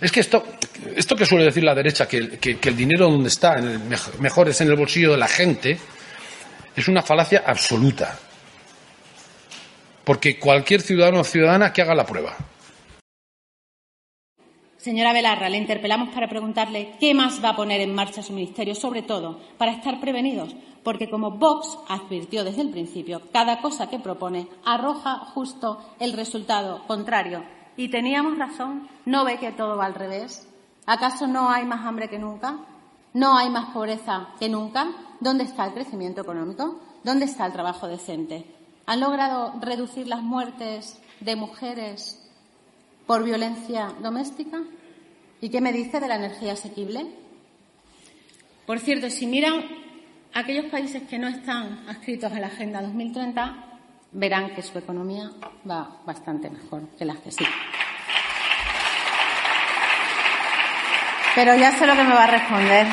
Es 0.00 0.12
que 0.12 0.20
esto, 0.20 0.44
esto 0.94 1.16
que 1.16 1.26
suele 1.26 1.44
decir 1.44 1.64
la 1.64 1.74
derecha, 1.74 2.06
que, 2.06 2.18
el 2.18 2.76
dinero 2.76 3.10
donde 3.10 3.28
está, 3.28 3.56
mejor, 4.20 4.48
es 4.48 4.60
en 4.60 4.68
el 4.68 4.76
bolsillo 4.76 5.12
de 5.12 5.18
la 5.18 5.28
gente, 5.28 5.78
es 6.74 6.88
una 6.88 7.02
falacia 7.02 7.42
absoluta. 7.46 8.18
Porque 10.04 10.38
cualquier 10.38 10.82
ciudadano 10.82 11.20
o 11.20 11.24
ciudadana 11.24 11.72
que 11.72 11.82
haga 11.82 11.94
la 11.94 12.06
prueba. 12.06 12.36
Señora 14.76 15.12
Belarra, 15.12 15.48
le 15.48 15.56
interpelamos 15.56 16.10
para 16.10 16.28
preguntarle 16.28 16.92
qué 17.00 17.12
más 17.12 17.42
va 17.42 17.50
a 17.50 17.56
poner 17.56 17.80
en 17.80 17.92
marcha 17.92 18.22
su 18.22 18.32
ministerio, 18.32 18.74
sobre 18.76 19.02
todo 19.02 19.40
para 19.58 19.72
estar 19.72 19.98
prevenidos, 20.00 20.54
porque 20.84 21.10
como 21.10 21.32
Vox 21.32 21.76
advirtió 21.88 22.44
desde 22.44 22.62
el 22.62 22.70
principio, 22.70 23.20
cada 23.32 23.60
cosa 23.60 23.90
que 23.90 23.98
propone 23.98 24.46
arroja 24.64 25.16
justo 25.34 25.82
el 25.98 26.12
resultado 26.12 26.86
contrario 26.86 27.55
y 27.76 27.88
teníamos 27.88 28.38
razón. 28.38 28.88
¿No 29.04 29.24
ve 29.24 29.38
que 29.38 29.52
todo 29.52 29.76
va 29.76 29.86
al 29.86 29.94
revés? 29.94 30.48
¿Acaso 30.86 31.26
no 31.26 31.50
hay 31.50 31.64
más 31.64 31.84
hambre 31.84 32.08
que 32.08 32.18
nunca? 32.18 32.58
¿No 33.12 33.36
hay 33.36 33.50
más 33.50 33.70
pobreza 33.70 34.28
que 34.38 34.48
nunca? 34.48 34.88
¿Dónde 35.20 35.44
está 35.44 35.66
el 35.66 35.74
crecimiento 35.74 36.20
económico? 36.20 36.80
¿Dónde 37.02 37.24
está 37.24 37.46
el 37.46 37.52
trabajo 37.52 37.86
decente? 37.86 38.44
¿Han 38.86 39.00
logrado 39.00 39.54
reducir 39.60 40.06
las 40.06 40.22
muertes 40.22 41.00
de 41.20 41.36
mujeres 41.36 42.22
por 43.06 43.24
violencia 43.24 43.92
doméstica? 44.00 44.62
¿Y 45.40 45.48
qué 45.48 45.60
me 45.60 45.72
dice 45.72 46.00
de 46.00 46.08
la 46.08 46.16
energía 46.16 46.52
asequible? 46.52 47.06
Por 48.66 48.80
cierto, 48.80 49.10
si 49.10 49.26
miran 49.26 49.64
aquellos 50.34 50.66
países 50.66 51.02
que 51.04 51.18
no 51.18 51.28
están 51.28 51.88
adscritos 51.88 52.32
a 52.32 52.40
la 52.40 52.48
Agenda 52.48 52.82
2030, 52.82 53.75
verán 54.16 54.54
que 54.54 54.62
su 54.62 54.78
economía 54.78 55.30
va 55.68 56.00
bastante 56.06 56.48
mejor 56.48 56.88
que 56.98 57.04
las 57.04 57.18
que 57.18 57.30
sí. 57.30 57.44
Pero 61.34 61.54
ya 61.54 61.72
sé 61.72 61.86
lo 61.86 61.94
que 61.94 62.02
me 62.02 62.14
va 62.14 62.24
a 62.24 62.26
responder. 62.26 62.86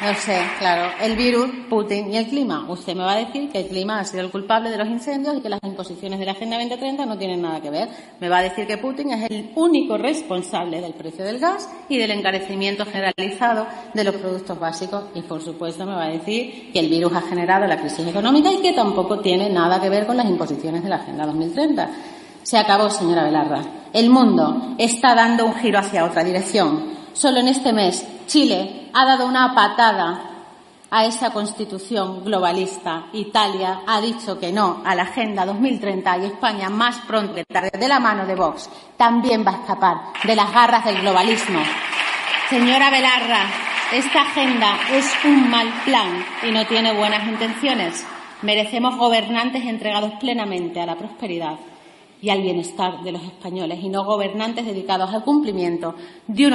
No 0.00 0.14
sé, 0.14 0.40
claro. 0.60 0.92
El 1.00 1.16
virus, 1.16 1.50
Putin 1.68 2.14
y 2.14 2.16
el 2.18 2.28
clima. 2.28 2.64
Usted 2.68 2.94
me 2.94 3.02
va 3.02 3.14
a 3.14 3.16
decir 3.16 3.50
que 3.50 3.58
el 3.58 3.66
clima 3.66 3.98
ha 3.98 4.04
sido 4.04 4.22
el 4.22 4.30
culpable 4.30 4.70
de 4.70 4.78
los 4.78 4.86
incendios 4.86 5.36
y 5.36 5.40
que 5.40 5.48
las 5.48 5.58
imposiciones 5.64 6.20
de 6.20 6.24
la 6.24 6.32
Agenda 6.32 6.56
2030 6.56 7.04
no 7.04 7.18
tienen 7.18 7.42
nada 7.42 7.60
que 7.60 7.68
ver. 7.68 7.88
Me 8.20 8.28
va 8.28 8.38
a 8.38 8.42
decir 8.42 8.68
que 8.68 8.78
Putin 8.78 9.10
es 9.10 9.28
el 9.28 9.50
único 9.56 9.98
responsable 9.98 10.80
del 10.80 10.92
precio 10.92 11.24
del 11.24 11.40
gas 11.40 11.68
y 11.88 11.98
del 11.98 12.12
encarecimiento 12.12 12.86
generalizado 12.86 13.66
de 13.92 14.04
los 14.04 14.14
productos 14.14 14.56
básicos. 14.60 15.02
Y, 15.16 15.22
por 15.22 15.42
supuesto, 15.42 15.84
me 15.84 15.94
va 15.94 16.04
a 16.04 16.10
decir 16.10 16.70
que 16.72 16.78
el 16.78 16.88
virus 16.88 17.12
ha 17.14 17.22
generado 17.22 17.66
la 17.66 17.80
crisis 17.80 18.06
económica 18.06 18.52
y 18.52 18.62
que 18.62 18.74
tampoco 18.74 19.18
tiene 19.18 19.50
nada 19.50 19.80
que 19.80 19.88
ver 19.88 20.06
con 20.06 20.16
las 20.16 20.26
imposiciones 20.26 20.84
de 20.84 20.90
la 20.90 20.96
Agenda 20.96 21.26
2030. 21.26 21.90
Se 22.44 22.56
acabó, 22.56 22.88
señora 22.88 23.24
Velarra. 23.24 23.62
El 23.92 24.10
mundo 24.10 24.76
está 24.78 25.16
dando 25.16 25.44
un 25.44 25.54
giro 25.56 25.80
hacia 25.80 26.04
otra 26.04 26.22
dirección. 26.22 26.97
Solo 27.12 27.40
en 27.40 27.48
este 27.48 27.72
mes 27.72 28.06
Chile 28.26 28.90
ha 28.92 29.04
dado 29.04 29.26
una 29.26 29.54
patada 29.54 30.28
a 30.90 31.04
esa 31.04 31.30
constitución 31.30 32.24
globalista. 32.24 33.06
Italia 33.12 33.80
ha 33.86 34.00
dicho 34.00 34.38
que 34.38 34.52
no 34.52 34.82
a 34.84 34.94
la 34.94 35.02
Agenda 35.02 35.44
2030 35.44 36.18
y 36.18 36.24
España, 36.26 36.70
más 36.70 36.96
pronto 37.06 37.34
que 37.34 37.44
tarde, 37.44 37.70
de 37.78 37.88
la 37.88 38.00
mano 38.00 38.26
de 38.26 38.34
Vox, 38.34 38.70
también 38.96 39.44
va 39.46 39.52
a 39.52 39.60
escapar 39.60 39.96
de 40.24 40.36
las 40.36 40.52
garras 40.52 40.84
del 40.84 41.00
globalismo. 41.00 41.60
Señora 42.48 42.90
Belarra, 42.90 43.46
esta 43.92 44.22
agenda 44.22 44.78
es 44.92 45.10
un 45.24 45.50
mal 45.50 45.68
plan 45.84 46.24
y 46.46 46.50
no 46.50 46.66
tiene 46.66 46.92
buenas 46.92 47.26
intenciones. 47.26 48.06
Merecemos 48.42 48.96
gobernantes 48.96 49.64
entregados 49.64 50.12
plenamente 50.20 50.80
a 50.80 50.86
la 50.86 50.96
prosperidad 50.96 51.58
y 52.20 52.30
al 52.30 52.42
bienestar 52.42 53.02
de 53.02 53.12
los 53.12 53.22
españoles 53.22 53.78
y 53.82 53.88
no 53.88 54.04
gobernantes 54.04 54.66
dedicados 54.66 55.12
al 55.12 55.24
cumplimiento 55.24 55.94
de 56.26 56.46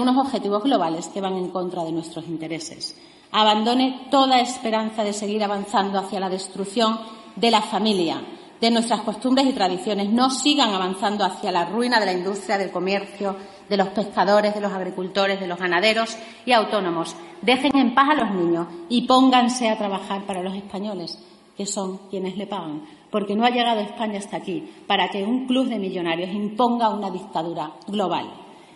unos, 0.00 0.16
objetivos 0.16 0.62
globales 0.62 1.08
que 1.08 1.20
van 1.20 1.34
en 1.34 1.48
contra 1.48 1.84
de 1.84 1.92
nuestros 1.92 2.26
intereses. 2.26 2.96
Abandone 3.32 4.08
toda 4.10 4.40
esperanza 4.40 5.04
de 5.04 5.12
seguir 5.12 5.42
avanzando 5.42 5.98
hacia 5.98 6.20
la 6.20 6.28
destrucción 6.28 6.98
de 7.36 7.50
la 7.50 7.62
familia, 7.62 8.22
de 8.60 8.70
nuestras 8.70 9.00
costumbres 9.02 9.46
y 9.46 9.52
tradiciones. 9.52 10.10
No 10.10 10.30
sigan 10.30 10.74
avanzando 10.74 11.24
hacia 11.24 11.52
la 11.52 11.64
ruina 11.64 12.00
de 12.00 12.06
la 12.06 12.12
industria, 12.12 12.58
del 12.58 12.70
comercio, 12.70 13.36
de 13.68 13.76
los 13.76 13.88
pescadores, 13.88 14.54
de 14.54 14.60
los 14.60 14.72
agricultores, 14.72 15.40
de 15.40 15.46
los 15.46 15.58
ganaderos 15.58 16.16
y 16.44 16.52
autónomos. 16.52 17.14
Dejen 17.40 17.76
en 17.76 17.94
paz 17.94 18.10
a 18.10 18.24
los 18.24 18.34
niños 18.34 18.66
y 18.88 19.06
pónganse 19.06 19.70
a 19.70 19.78
trabajar 19.78 20.26
para 20.26 20.42
los 20.42 20.54
españoles, 20.54 21.18
que 21.60 21.66
son 21.66 22.08
quienes 22.08 22.38
le 22.38 22.46
pagan 22.46 22.80
porque 23.10 23.36
no 23.36 23.44
ha 23.44 23.50
llegado 23.50 23.80
España 23.80 24.18
hasta 24.18 24.38
aquí 24.38 24.66
para 24.86 25.10
que 25.10 25.22
un 25.22 25.46
club 25.46 25.68
de 25.68 25.78
millonarios 25.78 26.30
imponga 26.30 26.88
una 26.88 27.10
dictadura 27.10 27.72
global. 27.86 28.32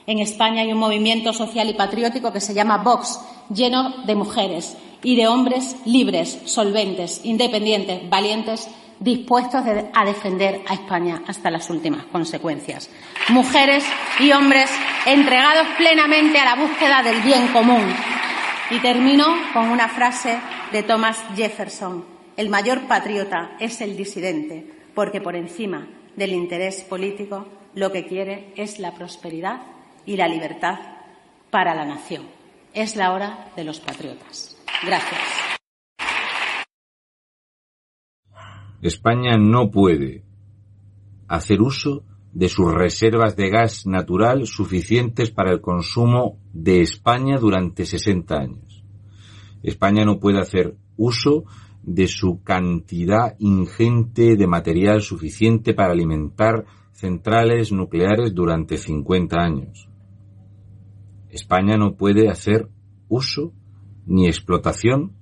En 0.06 0.18
España 0.18 0.60
hay 0.60 0.70
un 0.70 0.80
movimiento 0.80 1.32
social 1.32 1.66
y 1.70 1.72
patriótico 1.72 2.30
que 2.30 2.42
se 2.42 2.52
llama 2.52 2.76
Vox, 2.76 3.18
lleno 3.48 4.04
de 4.04 4.14
mujeres 4.14 4.76
y 5.02 5.16
de 5.16 5.28
hombres 5.28 5.76
libres, 5.86 6.42
solventes, 6.44 7.24
independientes, 7.24 8.06
valientes, 8.10 8.68
dispuestos 9.00 9.62
a 9.94 10.04
defender 10.04 10.60
a 10.68 10.74
España 10.74 11.22
hasta 11.26 11.50
las 11.50 11.70
últimas 11.70 12.04
consecuencias. 12.12 12.90
Mujeres 13.30 13.82
y 14.20 14.30
hombres 14.32 14.70
entregados 15.06 15.68
plenamente 15.78 16.38
a 16.38 16.44
la 16.44 16.56
búsqueda 16.56 17.02
del 17.02 17.22
bien 17.22 17.48
común. 17.48 17.82
Y 18.70 18.78
termino 18.80 19.24
con 19.54 19.70
una 19.70 19.88
frase 19.88 20.38
de 20.70 20.82
Thomas 20.82 21.16
Jefferson. 21.34 22.13
El 22.36 22.48
mayor 22.48 22.88
patriota 22.88 23.56
es 23.60 23.80
el 23.80 23.96
disidente, 23.96 24.68
porque 24.92 25.20
por 25.20 25.36
encima 25.36 25.88
del 26.16 26.32
interés 26.32 26.82
político 26.82 27.46
lo 27.76 27.92
que 27.92 28.06
quiere 28.06 28.52
es 28.56 28.80
la 28.80 28.92
prosperidad 28.92 29.62
y 30.04 30.16
la 30.16 30.26
libertad 30.26 30.80
para 31.50 31.76
la 31.76 31.84
nación. 31.84 32.24
Es 32.72 32.96
la 32.96 33.12
hora 33.12 33.52
de 33.54 33.62
los 33.62 33.78
patriotas. 33.78 34.56
Gracias. 34.84 35.20
España 38.82 39.38
no 39.38 39.70
puede 39.70 40.24
hacer 41.28 41.62
uso 41.62 42.02
de 42.32 42.48
sus 42.48 42.74
reservas 42.74 43.36
de 43.36 43.48
gas 43.48 43.86
natural 43.86 44.48
suficientes 44.48 45.30
para 45.30 45.52
el 45.52 45.60
consumo 45.60 46.40
de 46.52 46.82
España 46.82 47.38
durante 47.38 47.86
60 47.86 48.34
años. 48.34 48.84
España 49.62 50.04
no 50.04 50.18
puede 50.18 50.40
hacer 50.40 50.74
uso 50.96 51.44
de 51.86 52.06
su 52.08 52.42
cantidad 52.42 53.36
ingente 53.38 54.36
de 54.36 54.46
material 54.46 55.02
suficiente 55.02 55.74
para 55.74 55.92
alimentar 55.92 56.64
centrales 56.92 57.72
nucleares 57.72 58.34
durante 58.34 58.78
50 58.78 59.36
años. 59.36 59.88
España 61.28 61.76
no 61.76 61.96
puede 61.96 62.28
hacer 62.28 62.68
uso 63.08 63.52
ni 64.06 64.26
explotación 64.26 65.12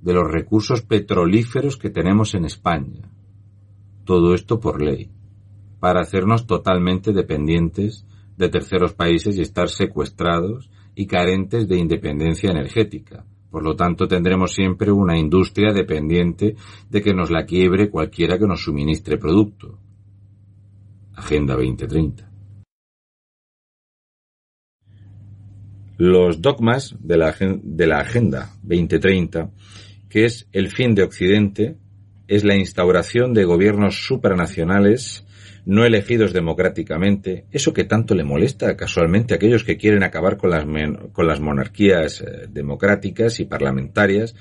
de 0.00 0.14
los 0.14 0.30
recursos 0.30 0.82
petrolíferos 0.82 1.76
que 1.76 1.90
tenemos 1.90 2.34
en 2.34 2.44
España. 2.44 3.10
Todo 4.04 4.34
esto 4.34 4.60
por 4.60 4.80
ley, 4.80 5.10
para 5.80 6.00
hacernos 6.00 6.46
totalmente 6.46 7.12
dependientes 7.12 8.06
de 8.36 8.48
terceros 8.48 8.94
países 8.94 9.36
y 9.36 9.42
estar 9.42 9.68
secuestrados 9.68 10.70
y 10.94 11.06
carentes 11.06 11.68
de 11.68 11.78
independencia 11.78 12.50
energética 12.50 13.26
por 13.56 13.64
lo 13.64 13.74
tanto, 13.74 14.06
tendremos 14.06 14.52
siempre 14.52 14.92
una 14.92 15.16
industria 15.16 15.72
dependiente 15.72 16.56
de 16.90 17.00
que 17.00 17.14
nos 17.14 17.30
la 17.30 17.46
quiebre 17.46 17.88
cualquiera 17.88 18.38
que 18.38 18.46
nos 18.46 18.62
suministre 18.62 19.16
producto. 19.16 19.78
Agenda 21.14 21.54
2030. 21.54 22.30
Los 25.96 26.42
dogmas 26.42 26.94
de 27.00 27.16
la, 27.16 27.98
Agenda 27.98 28.50
2030, 28.62 29.50
que 30.10 30.26
es 30.26 30.46
el 30.52 30.68
fin 30.68 30.94
de 30.94 31.04
Occidente, 31.04 31.78
es 32.28 32.44
la 32.44 32.56
instauración 32.56 33.34
de 33.34 33.44
gobiernos 33.44 34.04
supranacionales 34.06 35.24
no 35.66 35.84
elegidos 35.84 36.32
democráticamente, 36.32 37.44
eso 37.50 37.72
que 37.72 37.84
tanto 37.84 38.14
le 38.14 38.22
molesta 38.22 38.76
casualmente 38.76 39.34
a 39.34 39.36
aquellos 39.36 39.64
que 39.64 39.76
quieren 39.76 40.04
acabar 40.04 40.36
con 40.36 40.50
las, 40.50 40.64
con 41.12 41.26
las 41.26 41.40
monarquías 41.40 42.20
eh, 42.20 42.46
democráticas 42.48 43.40
y 43.40 43.46
parlamentarias, 43.46 44.36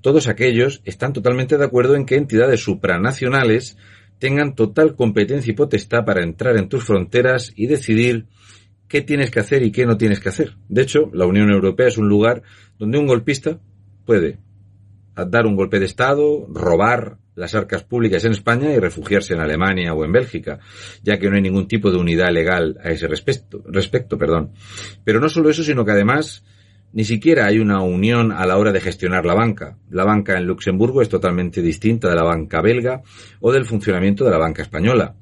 todos 0.00 0.26
aquellos 0.26 0.82
están 0.84 1.12
totalmente 1.12 1.56
de 1.56 1.64
acuerdo 1.64 1.94
en 1.94 2.04
que 2.04 2.16
entidades 2.16 2.60
supranacionales 2.60 3.78
tengan 4.18 4.56
total 4.56 4.96
competencia 4.96 5.52
y 5.52 5.54
potestad 5.54 6.04
para 6.04 6.24
entrar 6.24 6.56
en 6.56 6.68
tus 6.68 6.84
fronteras 6.84 7.52
y 7.54 7.68
decidir 7.68 8.26
qué 8.88 9.02
tienes 9.02 9.30
que 9.30 9.40
hacer 9.40 9.62
y 9.62 9.70
qué 9.70 9.86
no 9.86 9.96
tienes 9.96 10.18
que 10.18 10.30
hacer. 10.30 10.56
De 10.68 10.82
hecho, 10.82 11.10
la 11.12 11.26
Unión 11.26 11.50
Europea 11.50 11.86
es 11.86 11.98
un 11.98 12.08
lugar 12.08 12.42
donde 12.78 12.98
un 12.98 13.06
golpista 13.06 13.60
puede 14.04 14.38
dar 15.24 15.46
un 15.46 15.56
golpe 15.56 15.78
de 15.78 15.86
Estado, 15.86 16.46
robar 16.48 17.18
las 17.34 17.54
arcas 17.54 17.84
públicas 17.84 18.24
en 18.24 18.32
España 18.32 18.72
y 18.72 18.78
refugiarse 18.78 19.34
en 19.34 19.40
Alemania 19.40 19.94
o 19.94 20.04
en 20.04 20.12
Bélgica, 20.12 20.58
ya 21.02 21.18
que 21.18 21.28
no 21.28 21.36
hay 21.36 21.42
ningún 21.42 21.68
tipo 21.68 21.90
de 21.90 21.98
unidad 21.98 22.30
legal 22.32 22.78
a 22.82 22.90
ese 22.90 23.06
respecto, 23.06 23.62
respecto, 23.66 24.18
perdón. 24.18 24.52
Pero 25.04 25.20
no 25.20 25.28
solo 25.28 25.50
eso, 25.50 25.62
sino 25.62 25.84
que 25.84 25.92
además 25.92 26.44
ni 26.92 27.04
siquiera 27.04 27.46
hay 27.46 27.58
una 27.58 27.82
unión 27.82 28.32
a 28.32 28.46
la 28.46 28.56
hora 28.56 28.72
de 28.72 28.80
gestionar 28.80 29.26
la 29.26 29.34
banca. 29.34 29.76
La 29.90 30.04
banca 30.04 30.38
en 30.38 30.46
Luxemburgo 30.46 31.02
es 31.02 31.08
totalmente 31.08 31.60
distinta 31.60 32.08
de 32.08 32.16
la 32.16 32.22
banca 32.22 32.62
belga 32.62 33.02
o 33.40 33.52
del 33.52 33.66
funcionamiento 33.66 34.24
de 34.24 34.30
la 34.30 34.38
banca 34.38 34.62
española. 34.62 35.14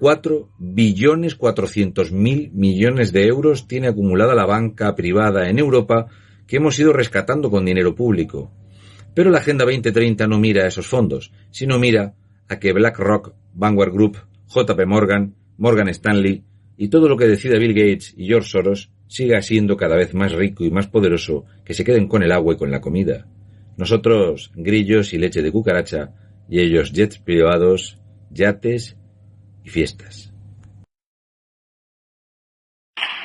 4 0.00 0.50
billones 0.58 1.36
400 1.36 2.10
mil 2.10 2.50
millones 2.52 3.12
de 3.12 3.26
euros 3.26 3.68
tiene 3.68 3.88
acumulada 3.88 4.34
la 4.34 4.44
banca 4.44 4.94
privada 4.96 5.48
en 5.48 5.60
Europa 5.60 6.08
que 6.48 6.56
hemos 6.56 6.78
ido 6.78 6.92
rescatando 6.92 7.48
con 7.48 7.64
dinero 7.64 7.94
público. 7.94 8.50
Pero 9.14 9.30
la 9.30 9.38
Agenda 9.38 9.64
2030 9.64 10.26
no 10.26 10.38
mira 10.38 10.64
a 10.64 10.68
esos 10.68 10.86
fondos, 10.86 11.32
sino 11.50 11.78
mira 11.78 12.14
a 12.48 12.58
que 12.58 12.72
BlackRock, 12.72 13.34
Vanguard 13.54 13.92
Group, 13.92 14.18
JP 14.48 14.86
Morgan, 14.86 15.34
Morgan 15.56 15.88
Stanley 15.88 16.42
y 16.76 16.88
todo 16.88 17.08
lo 17.08 17.16
que 17.16 17.26
decida 17.26 17.58
Bill 17.58 17.74
Gates 17.74 18.14
y 18.16 18.26
George 18.26 18.48
Soros 18.48 18.90
siga 19.06 19.40
siendo 19.42 19.76
cada 19.76 19.96
vez 19.96 20.14
más 20.14 20.32
rico 20.32 20.64
y 20.64 20.70
más 20.70 20.88
poderoso, 20.88 21.44
que 21.64 21.74
se 21.74 21.84
queden 21.84 22.08
con 22.08 22.22
el 22.22 22.32
agua 22.32 22.54
y 22.54 22.56
con 22.56 22.70
la 22.70 22.80
comida. 22.80 23.26
Nosotros, 23.76 24.50
grillos 24.54 25.12
y 25.12 25.18
leche 25.18 25.42
de 25.42 25.52
cucaracha, 25.52 26.12
y 26.48 26.60
ellos 26.60 26.92
jets 26.92 27.18
privados, 27.18 27.98
yates 28.30 28.96
y 29.64 29.70
fiestas. 29.70 30.32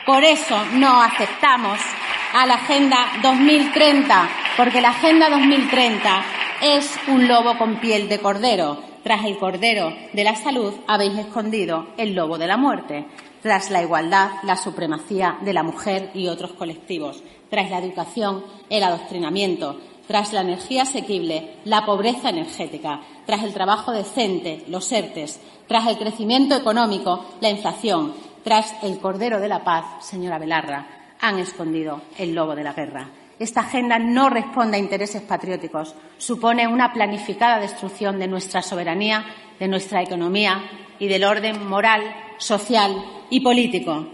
Por 0.05 0.23
eso 0.23 0.65
no 0.73 1.01
aceptamos 1.01 1.79
a 2.33 2.45
la 2.45 2.55
Agenda 2.55 2.97
2030, 3.21 4.29
porque 4.59 4.81
la 4.81 4.89
Agenda 4.89 5.29
2030 5.29 6.21
es 6.61 6.91
un 7.07 7.29
lobo 7.29 7.57
con 7.57 7.79
piel 7.79 8.09
de 8.09 8.19
cordero. 8.19 8.77
Tras 9.03 9.23
el 9.23 9.37
cordero 9.37 9.93
de 10.11 10.25
la 10.25 10.35
salud 10.35 10.73
habéis 10.85 11.17
escondido 11.17 11.87
el 11.95 12.13
lobo 12.13 12.37
de 12.37 12.45
la 12.45 12.57
muerte. 12.57 13.05
Tras 13.41 13.71
la 13.71 13.81
igualdad, 13.81 14.31
la 14.43 14.57
supremacía 14.57 15.37
de 15.39 15.53
la 15.53 15.63
mujer 15.63 16.11
y 16.13 16.27
otros 16.27 16.51
colectivos. 16.51 17.23
Tras 17.49 17.69
la 17.69 17.79
educación, 17.79 18.43
el 18.69 18.83
adoctrinamiento. 18.83 19.79
Tras 20.09 20.33
la 20.33 20.41
energía 20.41 20.81
asequible, 20.81 21.55
la 21.63 21.85
pobreza 21.85 22.27
energética. 22.27 22.99
Tras 23.25 23.43
el 23.43 23.53
trabajo 23.53 23.93
decente, 23.93 24.65
los 24.67 24.91
ERTES. 24.91 25.39
Tras 25.69 25.87
el 25.87 25.97
crecimiento 25.97 26.57
económico, 26.57 27.27
la 27.39 27.49
inflación. 27.49 28.13
Tras 28.43 28.75
el 28.83 28.99
cordero 28.99 29.39
de 29.39 29.47
la 29.47 29.63
paz, 29.63 30.05
señora 30.05 30.37
Belarra 30.37 30.85
han 31.21 31.39
escondido 31.39 32.01
el 32.17 32.35
lobo 32.35 32.55
de 32.55 32.63
la 32.65 32.73
guerra. 32.73 33.09
Esta 33.39 33.61
agenda 33.61 33.97
no 33.99 34.29
responde 34.29 34.75
a 34.75 34.81
intereses 34.81 35.21
patrióticos, 35.21 35.95
supone 36.17 36.67
una 36.67 36.91
planificada 36.91 37.61
destrucción 37.61 38.19
de 38.19 38.27
nuestra 38.27 38.61
soberanía, 38.61 39.25
de 39.57 39.69
nuestra 39.69 40.03
economía 40.03 40.69
y 40.99 41.07
del 41.07 41.23
orden 41.23 41.65
moral, 41.65 42.01
social 42.37 43.01
y 43.29 43.39
político. 43.39 44.05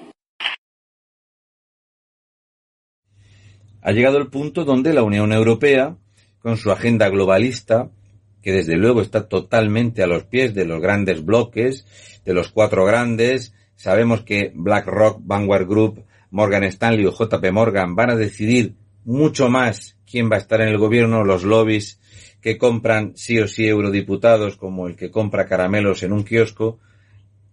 Ha 3.82 3.92
llegado 3.92 4.20
el 4.20 4.28
punto 4.28 4.64
donde 4.64 4.94
la 4.94 5.02
Unión 5.02 5.34
Europea, 5.34 5.98
con 6.38 6.58
su 6.58 6.72
agenda 6.72 7.10
globalista, 7.10 7.90
que 8.44 8.52
desde 8.52 8.78
luego 8.78 9.02
está 9.02 9.28
totalmente 9.28 10.04
a 10.04 10.08
los 10.08 10.26
pies 10.26 10.54
de 10.54 10.66
los 10.66 10.80
grandes 10.80 11.26
bloques, 11.26 11.88
de 12.26 12.34
los 12.36 12.50
cuatro 12.50 12.86
grandes, 12.86 13.56
sabemos 13.76 14.22
que 14.22 14.52
BlackRock, 14.54 15.22
Vanguard 15.24 15.68
Group, 15.68 16.06
Morgan 16.30 16.64
Stanley 16.66 17.08
o 17.08 17.12
JP 17.12 17.52
Morgan 17.52 17.96
van 17.96 18.12
a 18.12 18.16
decidir 18.16 18.76
mucho 19.06 19.50
más 19.50 19.98
quién 20.10 20.30
va 20.30 20.36
a 20.36 20.40
estar 20.40 20.62
en 20.62 20.68
el 20.68 20.78
gobierno, 20.78 21.24
los 21.24 21.44
lobbies 21.44 22.00
que 22.42 22.58
compran 22.58 23.14
sí 23.16 23.40
o 23.40 23.48
sí 23.48 23.68
eurodiputados, 23.68 24.58
como 24.58 24.88
el 24.88 24.96
que 24.96 25.10
compra 25.10 25.48
caramelos 25.48 26.04
en 26.04 26.12
un 26.12 26.24
kiosco, 26.24 26.80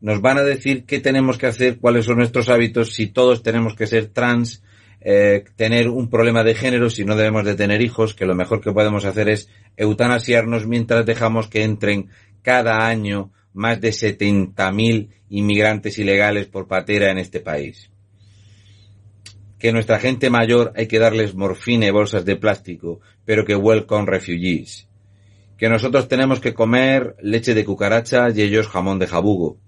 nos 0.01 0.21
van 0.21 0.39
a 0.39 0.43
decir 0.43 0.85
qué 0.85 0.99
tenemos 0.99 1.39
que 1.39 1.47
hacer, 1.47 1.79
cuáles 1.79 2.07
son 2.07 2.17
nuestros 2.17 2.49
hábitos, 2.49 2.93
si 2.93 3.07
todos 3.07 3.43
tenemos 3.43 3.75
que 3.75 3.87
ser 3.87 4.09
trans, 4.09 4.63
eh, 5.01 5.45
tener 5.57 5.89
un 5.89 6.11
problema 6.11 6.43
de 6.43 6.55
género, 6.55 6.91
si 6.91 7.05
no 7.05 7.17
debemos 7.17 7.45
de 7.45 7.55
tener 7.55 7.81
hijos, 7.83 8.15
que 8.15 8.27
lo 8.27 8.35
mejor 8.35 8.61
que 8.61 8.73
podemos 8.73 9.05
hacer 9.05 9.29
es 9.29 9.49
eutanasiarnos 9.77 10.67
mientras 10.67 11.07
dejamos 11.07 11.49
que 11.49 11.63
entren 11.63 12.09
cada 12.43 12.87
año 12.87 13.33
más 13.55 13.81
de 13.81 13.91
70.000 13.91 15.09
inmigrantes 15.29 15.99
ilegales 15.99 16.47
por 16.47 16.67
patera 16.67 17.11
en 17.11 17.19
este 17.19 17.41
país 17.41 17.92
que 19.63 19.73
nuestra 19.73 20.01
gente 20.01 20.29
mayor 20.29 20.73
hay 20.75 20.89
que 20.89 20.99
darles 20.99 21.37
morfina 21.37 21.87
y 21.87 21.93
bolsas 21.93 22.25
de 22.25 22.35
plástico, 22.35 22.99
pero 23.25 23.45
que 23.45 23.55
welcome 23.55 24.11
refugees. 24.11 24.89
Que 25.57 25.69
nosotros 25.69 26.09
tenemos 26.09 26.41
que 26.41 26.53
comer 26.53 27.15
leche 27.23 27.55
de 27.55 27.65
cucaracha 27.65 28.29
y 28.31 28.43
ellos 28.43 28.67
jamón 28.67 28.99
de 28.99 29.07
jabugo. 29.07 29.61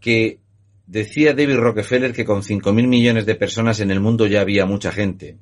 Que 0.00 0.40
decía 0.86 1.34
David 1.34 1.58
Rockefeller 1.58 2.14
que 2.14 2.24
con 2.24 2.40
5.000 2.40 2.86
millones 2.86 3.26
de 3.26 3.34
personas 3.34 3.80
en 3.80 3.90
el 3.90 4.00
mundo 4.00 4.26
ya 4.26 4.40
había 4.40 4.64
mucha 4.64 4.90
gente. 4.90 5.36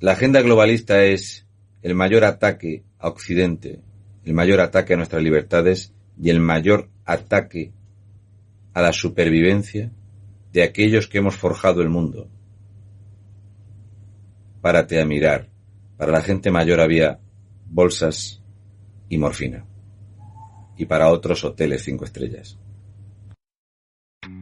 La 0.00 0.12
agenda 0.12 0.42
globalista 0.42 1.02
es 1.02 1.46
el 1.80 1.94
mayor 1.94 2.24
ataque 2.24 2.84
a 2.98 3.08
Occidente, 3.08 3.80
el 4.26 4.34
mayor 4.34 4.60
ataque 4.60 4.92
a 4.92 4.96
nuestras 4.98 5.22
libertades 5.22 5.94
y 6.20 6.28
el 6.28 6.40
mayor 6.40 6.90
ataque 7.06 7.72
a 8.74 8.82
la 8.82 8.92
supervivencia 8.92 9.90
de 10.52 10.62
aquellos 10.62 11.06
que 11.06 11.18
hemos 11.18 11.36
forjado 11.36 11.82
el 11.82 11.88
mundo. 11.88 12.28
Párate 14.60 15.00
a 15.00 15.04
mirar. 15.04 15.48
Para 15.96 16.12
la 16.12 16.22
gente 16.22 16.50
mayor 16.50 16.80
había 16.80 17.20
bolsas 17.66 18.42
y 19.08 19.18
morfina. 19.18 19.64
Y 20.76 20.86
para 20.86 21.10
otros 21.10 21.44
hoteles 21.44 21.84
cinco 21.84 22.04
estrellas. 22.04 22.58